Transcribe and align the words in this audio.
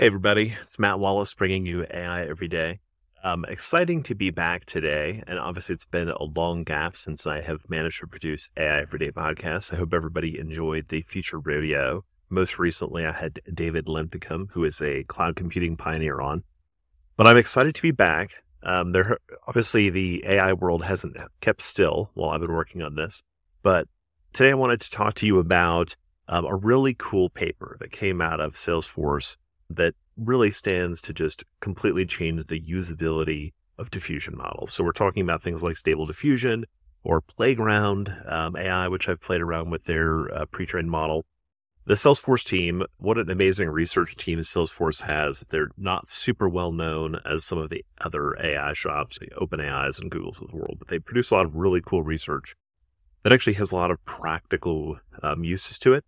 Hey, 0.00 0.06
everybody. 0.06 0.56
It's 0.62 0.78
Matt 0.78 0.98
Wallace 0.98 1.34
bringing 1.34 1.66
you 1.66 1.84
AI 1.92 2.24
every 2.24 2.48
day. 2.48 2.80
Um, 3.22 3.44
exciting 3.46 4.02
to 4.04 4.14
be 4.14 4.30
back 4.30 4.64
today. 4.64 5.22
And 5.26 5.38
obviously, 5.38 5.74
it's 5.74 5.84
been 5.84 6.08
a 6.08 6.24
long 6.24 6.64
gap 6.64 6.96
since 6.96 7.26
I 7.26 7.42
have 7.42 7.68
managed 7.68 8.00
to 8.00 8.06
produce 8.06 8.48
AI 8.56 8.80
Everyday 8.80 9.10
podcast. 9.10 9.74
I 9.74 9.76
hope 9.76 9.92
everybody 9.92 10.38
enjoyed 10.38 10.88
the 10.88 11.02
Future 11.02 11.38
Rodeo. 11.38 12.06
Most 12.30 12.58
recently, 12.58 13.04
I 13.04 13.12
had 13.12 13.42
David 13.52 13.88
Linthicum, 13.88 14.48
who 14.52 14.64
is 14.64 14.80
a 14.80 15.04
cloud 15.04 15.36
computing 15.36 15.76
pioneer 15.76 16.18
on. 16.22 16.44
But 17.18 17.26
I'm 17.26 17.36
excited 17.36 17.74
to 17.74 17.82
be 17.82 17.90
back. 17.90 18.30
Um, 18.62 18.92
there, 18.92 19.18
obviously, 19.46 19.90
the 19.90 20.24
AI 20.26 20.54
world 20.54 20.82
hasn't 20.82 21.18
kept 21.42 21.60
still 21.60 22.10
while 22.14 22.30
I've 22.30 22.40
been 22.40 22.54
working 22.54 22.80
on 22.80 22.94
this. 22.94 23.22
But 23.62 23.86
today, 24.32 24.52
I 24.52 24.54
wanted 24.54 24.80
to 24.80 24.90
talk 24.90 25.12
to 25.16 25.26
you 25.26 25.38
about 25.38 25.94
um, 26.26 26.46
a 26.46 26.56
really 26.56 26.94
cool 26.98 27.28
paper 27.28 27.76
that 27.80 27.92
came 27.92 28.22
out 28.22 28.40
of 28.40 28.54
Salesforce 28.54 29.36
that 29.70 29.94
really 30.16 30.50
stands 30.50 31.00
to 31.02 31.12
just 31.12 31.44
completely 31.60 32.04
change 32.04 32.46
the 32.46 32.60
usability 32.60 33.52
of 33.78 33.90
diffusion 33.90 34.36
models. 34.36 34.72
So 34.72 34.84
we're 34.84 34.92
talking 34.92 35.22
about 35.22 35.42
things 35.42 35.62
like 35.62 35.76
stable 35.76 36.06
diffusion 36.06 36.66
or 37.02 37.22
playground 37.22 38.14
um, 38.26 38.56
AI, 38.56 38.88
which 38.88 39.08
I've 39.08 39.20
played 39.20 39.40
around 39.40 39.70
with 39.70 39.84
their 39.84 40.32
uh, 40.34 40.44
pre-trained 40.46 40.90
model. 40.90 41.24
The 41.86 41.94
Salesforce 41.94 42.44
team, 42.44 42.84
what 42.98 43.16
an 43.16 43.30
amazing 43.30 43.70
research 43.70 44.16
team 44.16 44.38
Salesforce 44.40 45.00
has. 45.02 45.44
They're 45.48 45.70
not 45.78 46.08
super 46.08 46.48
well 46.48 46.72
known 46.72 47.18
as 47.24 47.44
some 47.44 47.58
of 47.58 47.70
the 47.70 47.84
other 48.00 48.36
AI 48.38 48.74
shops, 48.74 49.18
the 49.18 49.28
OpenAIs 49.40 49.98
and 49.98 50.10
Googles 50.10 50.42
of 50.42 50.50
the 50.50 50.56
world, 50.56 50.76
but 50.78 50.88
they 50.88 50.98
produce 50.98 51.30
a 51.30 51.34
lot 51.34 51.46
of 51.46 51.56
really 51.56 51.80
cool 51.80 52.02
research 52.02 52.54
that 53.22 53.32
actually 53.32 53.54
has 53.54 53.72
a 53.72 53.76
lot 53.76 53.90
of 53.90 54.04
practical 54.04 54.98
um, 55.22 55.42
uses 55.42 55.78
to 55.78 55.94
it 55.94 56.04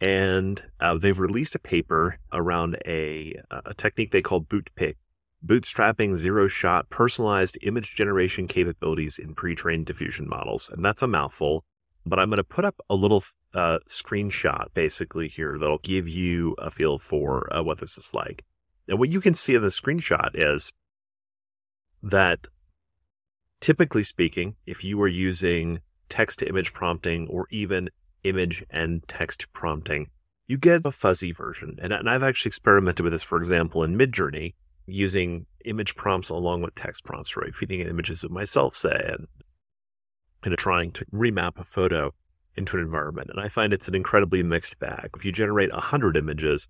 and 0.00 0.62
uh, 0.80 0.96
they've 0.96 1.18
released 1.18 1.54
a 1.54 1.58
paper 1.58 2.18
around 2.32 2.76
a 2.86 3.34
a 3.50 3.74
technique 3.74 4.12
they 4.12 4.22
call 4.22 4.40
bootpig, 4.40 4.96
bootstrapping 5.44 6.16
zero 6.16 6.48
shot 6.48 6.88
personalized 6.90 7.58
image 7.62 7.94
generation 7.94 8.48
capabilities 8.48 9.18
in 9.18 9.34
pre-trained 9.34 9.86
diffusion 9.86 10.28
models, 10.28 10.70
and 10.70 10.84
that's 10.84 11.02
a 11.02 11.06
mouthful. 11.06 11.64
But 12.06 12.18
I'm 12.18 12.30
going 12.30 12.38
to 12.38 12.44
put 12.44 12.64
up 12.64 12.76
a 12.88 12.94
little 12.94 13.22
uh, 13.52 13.80
screenshot 13.86 14.72
basically 14.72 15.28
here 15.28 15.58
that'll 15.58 15.78
give 15.78 16.08
you 16.08 16.54
a 16.58 16.70
feel 16.70 16.98
for 16.98 17.52
uh, 17.54 17.62
what 17.62 17.78
this 17.78 17.98
is 17.98 18.14
like. 18.14 18.44
And 18.88 18.98
what 18.98 19.10
you 19.10 19.20
can 19.20 19.34
see 19.34 19.54
in 19.54 19.62
the 19.62 19.68
screenshot 19.68 20.30
is 20.34 20.72
that 22.02 22.46
typically 23.60 24.02
speaking, 24.02 24.56
if 24.64 24.82
you 24.82 24.96
were 24.96 25.08
using 25.08 25.80
text 26.08 26.38
to 26.38 26.48
image 26.48 26.72
prompting 26.72 27.28
or 27.28 27.46
even 27.50 27.90
image 28.24 28.64
and 28.70 29.06
text 29.08 29.52
prompting, 29.52 30.10
you 30.46 30.56
get 30.56 30.84
a 30.84 30.90
fuzzy 30.90 31.32
version. 31.32 31.78
And, 31.80 31.92
and 31.92 32.08
I've 32.08 32.22
actually 32.22 32.50
experimented 32.50 33.04
with 33.04 33.12
this, 33.12 33.22
for 33.22 33.38
example, 33.38 33.84
in 33.84 33.96
Midjourney, 33.96 34.54
using 34.86 35.46
image 35.64 35.94
prompts 35.94 36.28
along 36.28 36.62
with 36.62 36.74
text 36.74 37.04
prompts, 37.04 37.36
right? 37.36 37.54
Feeding 37.54 37.80
images 37.80 38.24
of 38.24 38.30
myself, 38.30 38.74
say, 38.74 39.14
and 40.42 40.52
of 40.52 40.58
trying 40.58 40.90
to 40.92 41.04
remap 41.06 41.58
a 41.58 41.64
photo 41.64 42.12
into 42.56 42.76
an 42.76 42.82
environment. 42.82 43.30
And 43.30 43.40
I 43.40 43.48
find 43.48 43.72
it's 43.72 43.88
an 43.88 43.94
incredibly 43.94 44.42
mixed 44.42 44.78
bag. 44.78 45.10
If 45.16 45.24
you 45.24 45.32
generate 45.32 45.72
100 45.72 46.16
images, 46.16 46.68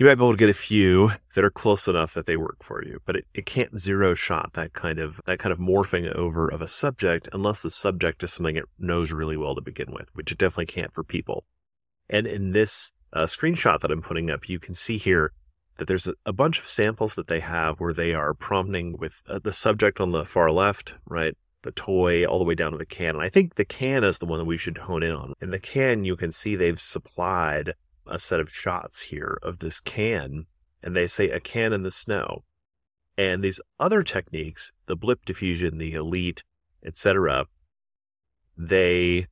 you 0.00 0.06
might 0.06 0.14
be 0.14 0.24
able 0.24 0.32
to 0.32 0.38
get 0.38 0.48
a 0.48 0.54
few 0.54 1.12
that 1.34 1.44
are 1.44 1.50
close 1.50 1.86
enough 1.86 2.14
that 2.14 2.24
they 2.24 2.38
work 2.38 2.62
for 2.62 2.82
you, 2.82 3.00
but 3.04 3.16
it, 3.16 3.26
it 3.34 3.44
can't 3.44 3.78
zero 3.78 4.14
shot 4.14 4.54
that 4.54 4.72
kind 4.72 4.98
of 4.98 5.20
that 5.26 5.38
kind 5.38 5.52
of 5.52 5.58
morphing 5.58 6.10
over 6.14 6.48
of 6.48 6.62
a 6.62 6.66
subject 6.66 7.28
unless 7.34 7.60
the 7.60 7.70
subject 7.70 8.22
is 8.22 8.32
something 8.32 8.56
it 8.56 8.64
knows 8.78 9.12
really 9.12 9.36
well 9.36 9.54
to 9.54 9.60
begin 9.60 9.92
with, 9.92 10.08
which 10.14 10.32
it 10.32 10.38
definitely 10.38 10.64
can't 10.64 10.94
for 10.94 11.04
people. 11.04 11.44
And 12.08 12.26
in 12.26 12.52
this 12.52 12.92
uh, 13.12 13.24
screenshot 13.24 13.80
that 13.80 13.90
I'm 13.90 14.00
putting 14.00 14.30
up, 14.30 14.48
you 14.48 14.58
can 14.58 14.72
see 14.72 14.96
here 14.96 15.32
that 15.76 15.86
there's 15.86 16.06
a, 16.06 16.14
a 16.24 16.32
bunch 16.32 16.58
of 16.58 16.66
samples 16.66 17.14
that 17.16 17.26
they 17.26 17.40
have 17.40 17.78
where 17.78 17.92
they 17.92 18.14
are 18.14 18.32
prompting 18.32 18.96
with 18.96 19.22
uh, 19.28 19.38
the 19.38 19.52
subject 19.52 20.00
on 20.00 20.12
the 20.12 20.24
far 20.24 20.50
left, 20.50 20.94
right? 21.04 21.36
The 21.60 21.72
toy 21.72 22.24
all 22.24 22.38
the 22.38 22.46
way 22.46 22.54
down 22.54 22.72
to 22.72 22.78
the 22.78 22.86
can. 22.86 23.16
And 23.16 23.22
I 23.22 23.28
think 23.28 23.56
the 23.56 23.66
can 23.66 24.02
is 24.04 24.18
the 24.18 24.24
one 24.24 24.38
that 24.38 24.46
we 24.46 24.56
should 24.56 24.78
hone 24.78 25.02
in 25.02 25.12
on. 25.12 25.34
In 25.42 25.50
the 25.50 25.58
can, 25.58 26.06
you 26.06 26.16
can 26.16 26.32
see 26.32 26.56
they've 26.56 26.80
supplied 26.80 27.74
a 28.06 28.18
set 28.18 28.40
of 28.40 28.52
shots 28.52 29.02
here 29.02 29.38
of 29.42 29.58
this 29.58 29.80
can, 29.80 30.46
and 30.82 30.96
they 30.96 31.06
say 31.06 31.30
a 31.30 31.40
can 31.40 31.72
in 31.72 31.82
the 31.82 31.90
snow. 31.90 32.44
And 33.16 33.42
these 33.42 33.60
other 33.78 34.02
techniques, 34.02 34.72
the 34.86 34.96
blip 34.96 35.24
diffusion, 35.24 35.78
the 35.78 35.92
elite, 35.92 36.42
etc., 36.84 37.46
they 38.56 39.26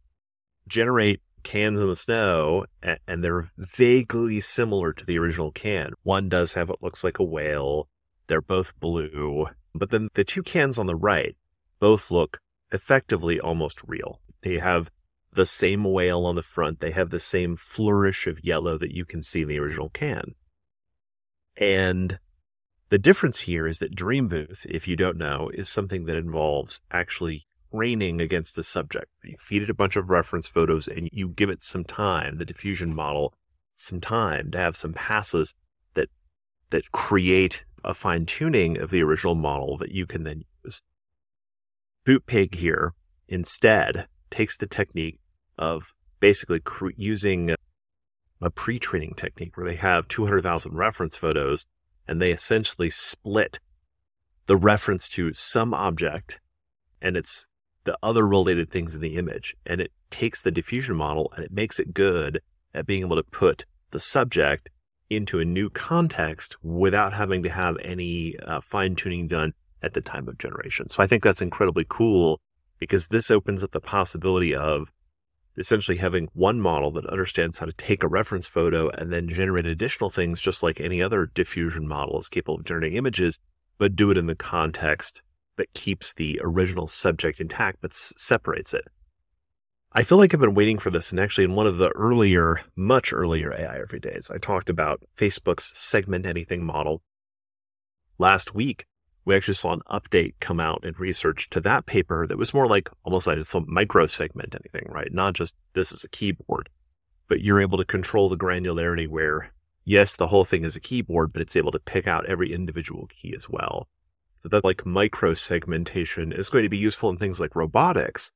generate 0.66 1.22
cans 1.42 1.80
in 1.80 1.88
the 1.88 1.96
snow 1.96 2.66
and 2.82 3.24
they're 3.24 3.50
vaguely 3.56 4.40
similar 4.40 4.92
to 4.92 5.06
the 5.06 5.18
original 5.18 5.50
can. 5.50 5.92
One 6.02 6.28
does 6.28 6.54
have 6.54 6.68
what 6.68 6.82
looks 6.82 7.02
like 7.02 7.18
a 7.18 7.24
whale. 7.24 7.88
They're 8.26 8.42
both 8.42 8.78
blue. 8.80 9.46
But 9.74 9.90
then 9.90 10.08
the 10.14 10.24
two 10.24 10.42
cans 10.42 10.78
on 10.78 10.86
the 10.86 10.96
right 10.96 11.36
both 11.80 12.10
look 12.10 12.40
effectively 12.72 13.40
almost 13.40 13.80
real. 13.86 14.20
They 14.42 14.58
have 14.58 14.90
the 15.32 15.46
same 15.46 15.84
whale 15.84 16.26
on 16.26 16.34
the 16.34 16.42
front. 16.42 16.80
They 16.80 16.90
have 16.90 17.10
the 17.10 17.20
same 17.20 17.56
flourish 17.56 18.26
of 18.26 18.44
yellow 18.44 18.78
that 18.78 18.94
you 18.94 19.04
can 19.04 19.22
see 19.22 19.42
in 19.42 19.48
the 19.48 19.58
original 19.58 19.88
can. 19.90 20.34
And 21.56 22.18
the 22.88 22.98
difference 22.98 23.40
here 23.40 23.66
is 23.66 23.78
that 23.78 23.94
DreamBooth, 23.94 24.64
if 24.66 24.88
you 24.88 24.96
don't 24.96 25.18
know, 25.18 25.50
is 25.52 25.68
something 25.68 26.06
that 26.06 26.16
involves 26.16 26.80
actually 26.90 27.46
training 27.72 28.20
against 28.20 28.56
the 28.56 28.62
subject. 28.62 29.06
You 29.22 29.36
feed 29.38 29.62
it 29.62 29.70
a 29.70 29.74
bunch 29.74 29.96
of 29.96 30.08
reference 30.08 30.48
photos 30.48 30.88
and 30.88 31.08
you 31.12 31.28
give 31.28 31.50
it 31.50 31.62
some 31.62 31.84
time, 31.84 32.38
the 32.38 32.44
diffusion 32.44 32.94
model, 32.94 33.34
some 33.74 34.00
time 34.00 34.50
to 34.52 34.58
have 34.58 34.76
some 34.76 34.92
passes 34.94 35.54
that 35.94 36.08
that 36.70 36.90
create 36.92 37.64
a 37.84 37.94
fine 37.94 38.26
tuning 38.26 38.78
of 38.78 38.90
the 38.90 39.02
original 39.02 39.34
model 39.34 39.76
that 39.76 39.92
you 39.92 40.06
can 40.06 40.24
then 40.24 40.42
use. 40.64 40.82
Bootpig 42.06 42.54
here 42.54 42.94
instead 43.28 44.08
takes 44.30 44.56
the 44.56 44.66
technique 44.66 45.20
of 45.58 45.94
basically 46.20 46.60
cre- 46.60 46.90
using 46.96 47.54
a 48.40 48.50
pre-training 48.50 49.14
technique 49.16 49.56
where 49.56 49.66
they 49.66 49.76
have 49.76 50.08
200,000 50.08 50.74
reference 50.74 51.16
photos 51.16 51.66
and 52.06 52.20
they 52.20 52.30
essentially 52.30 52.90
split 52.90 53.58
the 54.46 54.56
reference 54.56 55.08
to 55.08 55.32
some 55.34 55.74
object 55.74 56.40
and 57.00 57.16
it's 57.16 57.46
the 57.84 57.98
other 58.02 58.26
related 58.26 58.70
things 58.70 58.94
in 58.94 59.00
the 59.00 59.16
image. 59.16 59.56
And 59.64 59.80
it 59.80 59.92
takes 60.10 60.42
the 60.42 60.50
diffusion 60.50 60.96
model 60.96 61.32
and 61.34 61.44
it 61.44 61.52
makes 61.52 61.78
it 61.78 61.94
good 61.94 62.40
at 62.74 62.86
being 62.86 63.02
able 63.02 63.16
to 63.16 63.22
put 63.22 63.64
the 63.90 64.00
subject 64.00 64.70
into 65.10 65.38
a 65.40 65.44
new 65.44 65.70
context 65.70 66.56
without 66.62 67.14
having 67.14 67.42
to 67.42 67.48
have 67.48 67.76
any 67.82 68.38
uh, 68.40 68.60
fine 68.60 68.94
tuning 68.94 69.26
done 69.26 69.54
at 69.82 69.94
the 69.94 70.00
time 70.00 70.28
of 70.28 70.38
generation. 70.38 70.88
So 70.88 71.02
I 71.02 71.06
think 71.06 71.22
that's 71.22 71.40
incredibly 71.40 71.86
cool 71.88 72.40
because 72.78 73.08
this 73.08 73.30
opens 73.30 73.62
up 73.64 73.72
the 73.72 73.80
possibility 73.80 74.54
of 74.54 74.92
essentially 75.56 75.98
having 75.98 76.28
one 76.32 76.60
model 76.60 76.90
that 76.92 77.06
understands 77.06 77.58
how 77.58 77.66
to 77.66 77.72
take 77.72 78.02
a 78.02 78.08
reference 78.08 78.46
photo 78.46 78.88
and 78.90 79.12
then 79.12 79.28
generate 79.28 79.66
additional 79.66 80.08
things 80.08 80.40
just 80.40 80.62
like 80.62 80.80
any 80.80 81.02
other 81.02 81.26
diffusion 81.34 81.86
model 81.86 82.18
is 82.18 82.28
capable 82.28 82.56
of 82.60 82.64
generating 82.64 82.96
images, 82.96 83.40
but 83.76 83.96
do 83.96 84.10
it 84.10 84.16
in 84.16 84.26
the 84.26 84.36
context 84.36 85.22
that 85.56 85.74
keeps 85.74 86.14
the 86.14 86.40
original 86.42 86.86
subject 86.86 87.40
intact 87.40 87.78
but 87.80 87.90
s- 87.90 88.14
separates 88.16 88.72
it. 88.72 88.84
I 89.90 90.02
feel 90.02 90.18
like 90.18 90.32
I've 90.32 90.40
been 90.40 90.54
waiting 90.54 90.78
for 90.78 90.90
this, 90.90 91.10
and 91.10 91.18
actually, 91.18 91.44
in 91.44 91.54
one 91.54 91.66
of 91.66 91.78
the 91.78 91.88
earlier, 91.90 92.60
much 92.76 93.12
earlier 93.12 93.52
AI 93.52 93.78
Everydays, 93.78 94.30
I 94.30 94.36
talked 94.36 94.68
about 94.68 95.02
Facebook's 95.16 95.76
segment 95.76 96.26
anything 96.26 96.62
model. 96.62 97.02
Last 98.18 98.54
week, 98.54 98.84
we 99.28 99.36
actually 99.36 99.52
saw 99.52 99.74
an 99.74 99.82
update 99.90 100.32
come 100.40 100.58
out 100.58 100.84
in 100.84 100.94
research 100.96 101.50
to 101.50 101.60
that 101.60 101.84
paper 101.84 102.26
that 102.26 102.38
was 102.38 102.54
more 102.54 102.66
like 102.66 102.88
almost 103.04 103.26
like 103.26 103.44
some 103.44 103.66
micro 103.68 104.06
segment 104.06 104.54
anything, 104.54 104.90
right? 104.90 105.12
Not 105.12 105.34
just 105.34 105.54
this 105.74 105.92
is 105.92 106.02
a 106.02 106.08
keyboard, 106.08 106.70
but 107.28 107.42
you're 107.42 107.60
able 107.60 107.76
to 107.76 107.84
control 107.84 108.30
the 108.30 108.38
granularity 108.38 109.06
where, 109.06 109.52
yes, 109.84 110.16
the 110.16 110.28
whole 110.28 110.46
thing 110.46 110.64
is 110.64 110.76
a 110.76 110.80
keyboard, 110.80 111.34
but 111.34 111.42
it's 111.42 111.56
able 111.56 111.72
to 111.72 111.78
pick 111.78 112.06
out 112.06 112.24
every 112.24 112.54
individual 112.54 113.06
key 113.06 113.34
as 113.36 113.50
well. 113.50 113.86
So 114.38 114.48
that 114.48 114.64
like 114.64 114.86
micro 114.86 115.34
segmentation 115.34 116.32
is 116.32 116.48
going 116.48 116.64
to 116.64 116.70
be 116.70 116.78
useful 116.78 117.10
in 117.10 117.18
things 117.18 117.38
like 117.38 117.54
robotics, 117.54 118.32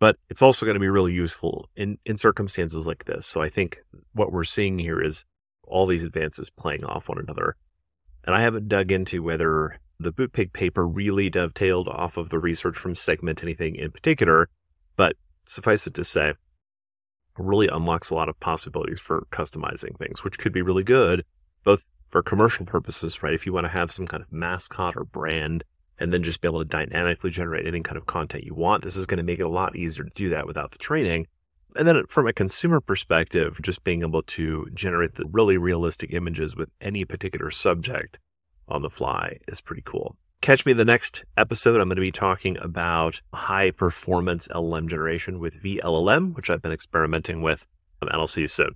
but 0.00 0.16
it's 0.28 0.42
also 0.42 0.66
going 0.66 0.74
to 0.74 0.80
be 0.80 0.88
really 0.88 1.12
useful 1.12 1.68
in, 1.76 1.98
in 2.04 2.16
circumstances 2.16 2.84
like 2.84 3.04
this. 3.04 3.28
So 3.28 3.40
I 3.40 3.48
think 3.48 3.78
what 4.12 4.32
we're 4.32 4.42
seeing 4.42 4.80
here 4.80 5.00
is 5.00 5.24
all 5.62 5.86
these 5.86 6.02
advances 6.02 6.50
playing 6.50 6.84
off 6.84 7.08
one 7.08 7.20
another. 7.20 7.54
And 8.24 8.34
I 8.34 8.40
haven't 8.40 8.66
dug 8.66 8.90
into 8.90 9.22
whether 9.22 9.78
the 10.02 10.12
Bootpig 10.12 10.52
paper 10.52 10.86
really 10.86 11.30
dovetailed 11.30 11.88
off 11.88 12.16
of 12.16 12.28
the 12.28 12.38
research 12.38 12.76
from 12.76 12.94
Segment 12.94 13.42
anything 13.42 13.76
in 13.76 13.90
particular, 13.90 14.48
but 14.96 15.16
suffice 15.44 15.86
it 15.86 15.94
to 15.94 16.04
say, 16.04 16.34
really 17.38 17.68
unlocks 17.68 18.10
a 18.10 18.14
lot 18.14 18.28
of 18.28 18.38
possibilities 18.40 19.00
for 19.00 19.26
customizing 19.30 19.96
things, 19.98 20.22
which 20.22 20.38
could 20.38 20.52
be 20.52 20.62
really 20.62 20.84
good, 20.84 21.24
both 21.64 21.88
for 22.08 22.22
commercial 22.22 22.66
purposes, 22.66 23.22
right? 23.22 23.34
If 23.34 23.46
you 23.46 23.52
want 23.52 23.64
to 23.64 23.72
have 23.72 23.90
some 23.90 24.06
kind 24.06 24.22
of 24.22 24.32
mascot 24.32 24.96
or 24.96 25.04
brand 25.04 25.64
and 25.98 26.12
then 26.12 26.22
just 26.22 26.40
be 26.40 26.48
able 26.48 26.60
to 26.60 26.64
dynamically 26.64 27.30
generate 27.30 27.66
any 27.66 27.80
kind 27.80 27.96
of 27.96 28.06
content 28.06 28.44
you 28.44 28.54
want, 28.54 28.84
this 28.84 28.96
is 28.96 29.06
going 29.06 29.18
to 29.18 29.24
make 29.24 29.38
it 29.38 29.44
a 29.44 29.48
lot 29.48 29.76
easier 29.76 30.04
to 30.04 30.10
do 30.14 30.28
that 30.30 30.46
without 30.46 30.72
the 30.72 30.78
training. 30.78 31.26
And 31.74 31.88
then 31.88 32.04
from 32.08 32.26
a 32.26 32.34
consumer 32.34 32.80
perspective, 32.80 33.58
just 33.62 33.82
being 33.82 34.02
able 34.02 34.22
to 34.22 34.68
generate 34.74 35.14
the 35.14 35.24
really 35.32 35.56
realistic 35.56 36.12
images 36.12 36.54
with 36.54 36.68
any 36.82 37.06
particular 37.06 37.50
subject 37.50 38.18
on 38.68 38.82
the 38.82 38.90
fly 38.90 39.38
is 39.48 39.60
pretty 39.60 39.82
cool. 39.84 40.16
Catch 40.40 40.66
me 40.66 40.72
in 40.72 40.78
the 40.78 40.84
next 40.84 41.24
episode. 41.36 41.80
I'm 41.80 41.88
going 41.88 41.96
to 41.96 42.02
be 42.02 42.10
talking 42.10 42.56
about 42.60 43.20
high 43.32 43.70
performance 43.70 44.48
LLM 44.48 44.88
generation 44.88 45.38
with 45.38 45.62
VLLM, 45.62 46.34
which 46.34 46.50
I've 46.50 46.62
been 46.62 46.72
experimenting 46.72 47.42
with. 47.42 47.66
And 48.00 48.10
I'll 48.10 48.26
see 48.26 48.40
you 48.40 48.48
soon. 48.48 48.70